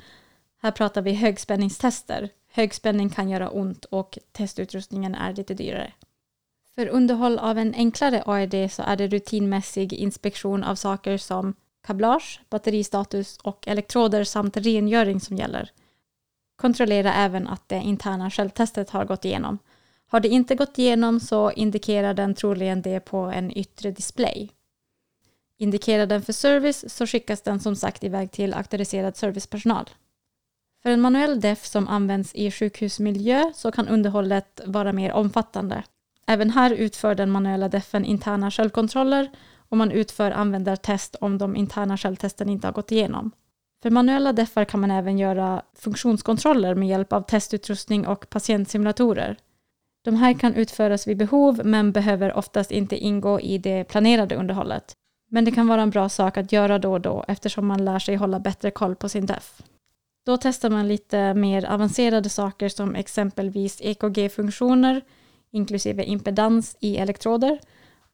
Här 0.63 0.71
pratar 0.71 1.03
vi 1.03 1.13
högspänningstester. 1.13 2.29
Högspänning 2.53 3.11
kan 3.11 3.29
göra 3.29 3.51
ont 3.51 3.85
och 3.85 4.19
testutrustningen 4.33 5.15
är 5.15 5.35
lite 5.35 5.55
dyrare. 5.55 5.93
För 6.75 6.87
underhåll 6.87 7.39
av 7.39 7.59
en 7.59 7.75
enklare 7.75 8.23
AED 8.27 8.73
så 8.73 8.83
är 8.83 8.97
det 8.97 9.07
rutinmässig 9.07 9.93
inspektion 9.93 10.65
av 10.65 10.75
saker 10.75 11.19
som 11.19 11.55
kablage, 11.87 12.41
batteristatus 12.51 13.37
och 13.37 13.69
elektroder 13.69 14.25
samt 14.25 14.57
rengöring 14.57 15.21
som 15.21 15.37
gäller. 15.37 15.71
Kontrollera 16.57 17.15
även 17.15 17.49
att 17.49 17.69
det 17.69 17.77
interna 17.77 18.31
självtestet 18.31 18.91
har 18.91 19.05
gått 19.05 19.25
igenom. 19.25 19.59
Har 20.13 20.21
det 20.21 20.29
inte 20.29 20.55
gått 20.55 20.79
igenom 20.79 21.21
så 21.21 21.51
indikerar 21.53 22.15
den 22.15 22.35
troligen 22.35 22.83
det 22.83 23.01
på 23.01 23.17
en 23.17 23.59
yttre 23.59 23.91
display. 23.91 24.51
Indikerar 25.59 26.07
den 26.07 26.23
för 26.23 26.33
service 26.33 26.85
så 26.89 27.07
skickas 27.07 27.43
den 27.43 27.61
som 27.61 27.77
sagt 27.77 28.05
iväg 28.05 28.31
till 28.31 28.55
auktoriserad 28.55 29.17
servicepersonal. 29.17 29.91
För 30.83 30.91
en 30.91 31.01
manuell 31.01 31.41
DEF 31.41 31.67
som 31.67 31.89
används 31.89 32.35
i 32.35 32.51
sjukhusmiljö 32.51 33.53
så 33.55 33.71
kan 33.73 33.89
underhållet 33.89 34.61
vara 34.67 34.93
mer 34.93 35.13
omfattande. 35.13 35.83
Även 36.27 36.51
här 36.51 36.71
utför 36.71 37.15
den 37.15 37.31
manuella 37.31 37.69
DEFen 37.69 38.05
interna 38.05 38.51
självkontroller 38.51 39.31
och 39.69 39.77
man 39.77 39.91
utför 39.91 40.31
användartest 40.31 41.17
om 41.21 41.39
de 41.39 41.57
interna 41.57 41.97
självtesten 41.97 42.49
inte 42.49 42.67
har 42.67 42.73
gått 42.73 42.93
igenom. 42.93 43.31
För 43.83 43.91
manuella 43.91 44.33
DEFar 44.33 44.65
kan 44.65 44.81
man 44.81 44.91
även 44.91 45.19
göra 45.19 45.63
funktionskontroller 45.75 46.75
med 46.75 46.89
hjälp 46.89 47.13
av 47.13 47.23
testutrustning 47.23 48.07
och 48.07 48.31
patientsimulatorer. 48.31 49.37
De 50.05 50.17
här 50.17 50.35
kan 50.35 50.55
utföras 50.55 51.07
vid 51.07 51.17
behov 51.17 51.61
men 51.65 51.93
behöver 51.93 52.37
oftast 52.37 52.71
inte 52.71 52.97
ingå 52.97 53.41
i 53.41 53.59
det 53.59 53.85
planerade 53.85 54.37
underhållet. 54.37 54.97
Men 55.31 55.45
det 55.45 55.51
kan 55.51 55.67
vara 55.67 55.83
en 55.83 55.91
bra 55.91 56.09
sak 56.09 56.37
att 56.37 56.53
göra 56.53 56.79
då 56.79 56.93
och 56.93 57.01
då 57.01 57.25
eftersom 57.29 57.67
man 57.67 57.85
lär 57.85 57.99
sig 57.99 58.17
hålla 58.17 58.41
bättre 58.41 58.71
koll 58.71 58.97
på 58.97 59.09
sin 59.09 59.27
DEF. 59.27 59.63
Då 60.27 60.37
testar 60.37 60.71
man 60.71 60.89
lite 60.89 61.35
mer 61.35 61.65
avancerade 61.65 62.29
saker 62.29 62.69
som 62.69 62.95
exempelvis 62.95 63.81
EKG-funktioner, 63.81 65.03
inklusive 65.53 66.05
impedans 66.05 66.77
i 66.81 66.97
elektroder 66.97 67.59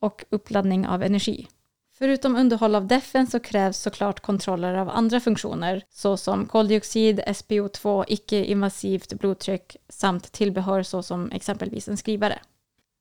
och 0.00 0.24
uppladdning 0.30 0.86
av 0.86 1.02
energi. 1.02 1.48
Förutom 1.98 2.36
underhåll 2.36 2.74
av 2.74 2.86
defen 2.86 3.26
så 3.26 3.40
krävs 3.40 3.78
såklart 3.78 4.20
kontroller 4.20 4.74
av 4.74 4.88
andra 4.88 5.20
funktioner 5.20 5.82
såsom 5.90 6.46
koldioxid, 6.46 7.20
SPO2, 7.20 8.04
icke-invasivt 8.08 9.14
blodtryck 9.14 9.76
samt 9.88 10.32
tillbehör 10.32 10.82
såsom 10.82 11.30
exempelvis 11.30 11.88
en 11.88 11.96
skrivare. 11.96 12.38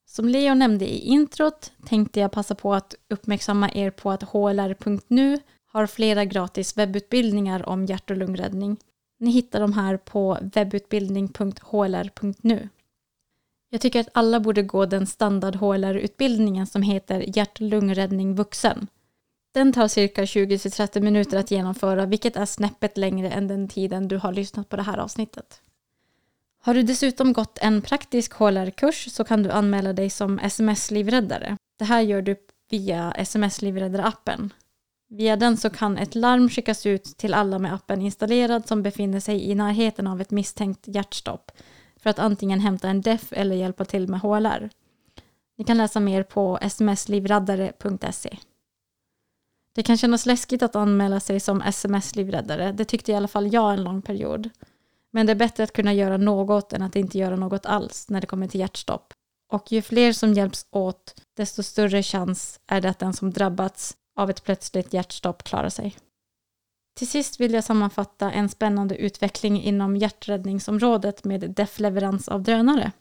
Som 0.06 0.30
Leo 0.30 0.54
nämnde 0.54 0.94
i 0.94 1.00
introt 1.00 1.72
tänkte 1.86 2.20
jag 2.20 2.32
passa 2.32 2.56
på 2.56 2.74
att 2.74 2.96
uppmärksamma 3.10 3.72
er 3.74 3.92
på 3.92 4.12
att 4.12 4.24
HLR.nu 4.24 5.40
har 5.66 5.88
flera 5.88 6.26
gratis 6.26 6.78
webbutbildningar 6.78 7.70
om 7.70 7.86
hjärt 7.86 8.12
och 8.12 8.18
lungräddning. 8.18 8.78
Ni 9.20 9.32
hittar 9.32 9.60
de 9.60 9.74
här 9.74 9.98
på 9.98 10.38
webbutbildning.hlr.nu. 10.42 12.70
Jag 13.70 13.82
tycker 13.82 14.00
att 14.00 14.10
alla 14.14 14.40
borde 14.40 14.62
gå 14.64 14.86
den 14.86 15.08
standard 15.08 15.56
HLR-utbildningen 15.56 16.68
som 16.68 16.82
heter 16.82 17.38
Hjärt-lungräddning 17.38 18.36
vuxen. 18.36 18.88
Den 19.54 19.74
tar 19.74 19.88
cirka 19.88 20.24
20-30 20.24 21.02
minuter 21.02 21.38
att 21.38 21.52
genomföra, 21.52 22.06
vilket 22.06 22.36
är 22.36 22.46
snäppet 22.46 22.98
längre 22.98 23.30
än 23.30 23.48
den 23.48 23.68
tiden 23.68 24.08
du 24.08 24.18
har 24.18 24.32
lyssnat 24.32 24.70
på 24.70 24.76
det 24.76 24.84
här 24.84 24.98
avsnittet. 24.98 25.62
Har 26.62 26.74
du 26.74 26.84
dessutom 26.84 27.34
gått 27.34 27.58
en 27.62 27.82
praktisk 27.82 28.34
HLR-kurs 28.34 29.12
så 29.12 29.24
kan 29.24 29.44
du 29.44 29.52
anmäla 29.52 29.94
dig 29.94 30.10
som 30.10 30.40
sms-livräddare. 30.40 31.58
Det 31.80 31.86
här 31.86 32.02
gör 32.02 32.22
du 32.22 32.36
via 32.70 33.12
sms-livräddare-appen. 33.12 34.50
Via 35.10 35.36
den 35.36 35.58
så 35.58 35.70
kan 35.70 35.98
ett 35.98 36.16
larm 36.16 36.50
skickas 36.50 36.86
ut 36.86 37.04
till 37.04 37.34
alla 37.34 37.60
med 37.60 37.74
appen 37.74 38.02
installerad 38.02 38.68
som 38.68 38.84
befinner 38.84 39.20
sig 39.20 39.50
i 39.50 39.56
närheten 39.56 40.08
av 40.08 40.22
ett 40.22 40.32
misstänkt 40.32 40.88
hjärtstopp 40.88 41.52
för 42.00 42.10
att 42.10 42.20
antingen 42.20 42.60
hämta 42.60 42.90
en 42.90 43.02
DEF 43.02 43.34
eller 43.34 43.56
hjälpa 43.56 43.86
till 43.86 44.08
med 44.08 44.20
HLR. 44.20 44.70
Ni 45.58 45.64
kan 45.64 45.78
läsa 45.78 46.00
mer 46.00 46.24
på 46.24 46.60
smslivraddare.se. 46.70 48.38
Det 49.76 49.84
kan 49.84 49.98
kännas 49.98 50.26
läskigt 50.26 50.64
att 50.64 50.76
anmäla 50.76 51.20
sig 51.20 51.40
som 51.40 51.62
sms-livräddare, 51.62 52.72
det 52.72 52.86
tyckte 52.86 53.12
i 53.12 53.16
alla 53.16 53.28
fall 53.28 53.54
jag 53.54 53.74
en 53.74 53.84
lång 53.84 54.02
period. 54.02 54.50
Men 55.12 55.26
det 55.26 55.32
är 55.34 55.36
bättre 55.36 55.64
att 55.64 55.74
kunna 55.74 55.94
göra 55.94 56.18
något 56.18 56.74
än 56.74 56.82
att 56.82 56.96
inte 56.96 57.18
göra 57.18 57.36
något 57.36 57.66
alls 57.66 58.10
när 58.10 58.22
det 58.22 58.28
kommer 58.28 58.48
till 58.48 58.60
hjärtstopp. 58.60 59.14
Och 59.52 59.72
ju 59.72 59.82
fler 59.82 60.14
som 60.14 60.34
hjälps 60.34 60.66
åt, 60.72 61.22
desto 61.38 61.64
större 61.64 62.04
chans 62.04 62.60
är 62.68 62.82
det 62.82 62.90
att 62.90 63.00
den 63.00 63.14
som 63.14 63.32
drabbats 63.32 63.98
av 64.16 64.30
ett 64.30 64.44
plötsligt 64.44 64.94
hjärtstopp 64.94 65.44
klarar 65.44 65.70
sig. 65.70 65.96
Till 66.98 67.08
sist 67.08 67.40
vill 67.40 67.54
jag 67.54 67.64
sammanfatta 67.64 68.32
en 68.32 68.50
spännande 68.50 68.96
utveckling 68.96 69.64
inom 69.64 69.98
hjärträddningsområdet 69.98 71.24
med 71.24 71.52
DEF-leverans 71.52 72.28
av 72.28 72.44
drönare. 72.44 72.92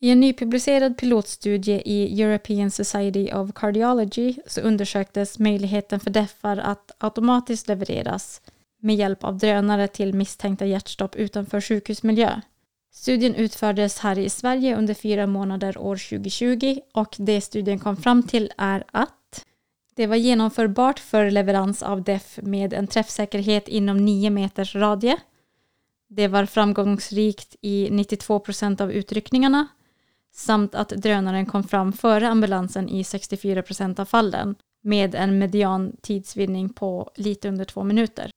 I 0.00 0.10
en 0.10 0.20
nypublicerad 0.20 0.98
pilotstudie 0.98 1.82
i 1.84 2.22
European 2.22 2.70
Society 2.70 3.32
of 3.32 3.50
Cardiology 3.54 4.34
så 4.46 4.60
undersöktes 4.60 5.38
möjligheten 5.38 6.00
för 6.00 6.10
deffar 6.10 6.56
att 6.56 6.90
automatiskt 6.98 7.68
levereras 7.68 8.42
med 8.82 8.96
hjälp 8.96 9.24
av 9.24 9.38
drönare 9.38 9.88
till 9.88 10.14
misstänkta 10.14 10.66
hjärtstopp 10.66 11.16
utanför 11.16 11.60
sjukhusmiljö. 11.60 12.40
Studien 12.92 13.34
utfördes 13.34 13.98
här 13.98 14.18
i 14.18 14.30
Sverige 14.30 14.76
under 14.76 14.94
fyra 14.94 15.26
månader 15.26 15.78
år 15.78 15.96
2020 15.96 16.78
och 16.94 17.14
det 17.18 17.40
studien 17.40 17.78
kom 17.78 17.96
fram 17.96 18.22
till 18.22 18.52
är 18.56 18.84
att 18.92 19.19
det 20.00 20.06
var 20.06 20.16
genomförbart 20.16 20.98
för 20.98 21.30
leverans 21.30 21.82
av 21.82 22.02
DEF 22.02 22.38
med 22.42 22.72
en 22.72 22.86
träffsäkerhet 22.86 23.68
inom 23.68 23.96
9 23.96 24.30
meters 24.30 24.74
radie. 24.74 25.16
Det 26.08 26.28
var 26.28 26.46
framgångsrikt 26.46 27.56
i 27.60 27.88
92 27.90 28.40
procent 28.40 28.80
av 28.80 28.92
utryckningarna 28.92 29.68
samt 30.32 30.74
att 30.74 30.88
drönaren 30.88 31.46
kom 31.46 31.64
fram 31.64 31.92
före 31.92 32.28
ambulansen 32.28 32.88
i 32.88 33.04
64 33.04 33.62
procent 33.62 33.98
av 33.98 34.04
fallen 34.04 34.54
med 34.82 35.14
en 35.14 35.38
median 35.38 35.96
tidsvinning 36.02 36.68
på 36.68 37.10
lite 37.16 37.48
under 37.48 37.64
två 37.64 37.84
minuter. 37.84 38.30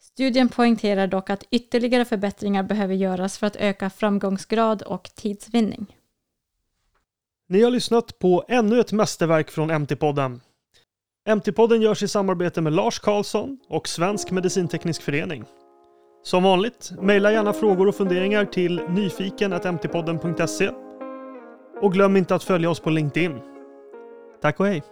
Studien 0.00 0.48
poängterar 0.48 1.06
dock 1.06 1.30
att 1.30 1.44
ytterligare 1.50 2.04
förbättringar 2.04 2.62
behöver 2.62 2.94
göras 2.94 3.38
för 3.38 3.46
att 3.46 3.56
öka 3.56 3.90
framgångsgrad 3.90 4.82
och 4.82 5.10
tidsvinning. 5.14 5.96
Ni 7.48 7.62
har 7.62 7.70
lyssnat 7.70 8.18
på 8.18 8.44
ännu 8.48 8.80
ett 8.80 8.92
mästerverk 8.92 9.50
från 9.50 9.70
MT-podden. 9.70 10.40
MT-podden 11.28 11.82
görs 11.82 12.02
i 12.02 12.08
samarbete 12.08 12.60
med 12.60 12.72
Lars 12.72 12.98
Karlsson 12.98 13.58
och 13.68 13.88
Svensk 13.88 14.30
Medicinteknisk 14.30 15.02
Förening. 15.02 15.44
Som 16.22 16.42
vanligt, 16.42 16.92
mejla 17.00 17.32
gärna 17.32 17.52
frågor 17.52 17.88
och 17.88 17.94
funderingar 17.94 18.44
till 18.44 18.82
nyfiken.mtpodden.se 18.88 20.70
och 21.82 21.92
glöm 21.92 22.16
inte 22.16 22.34
att 22.34 22.44
följa 22.44 22.70
oss 22.70 22.80
på 22.80 22.90
LinkedIn. 22.90 23.38
Tack 24.40 24.60
och 24.60 24.66
hej! 24.66 24.82